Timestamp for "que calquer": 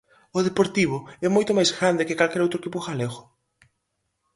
2.07-2.41